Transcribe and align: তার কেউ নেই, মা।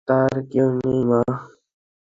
তার 0.07 0.33
কেউ 0.51 0.67
নেই, 0.79 0.99
মা। 1.09 1.21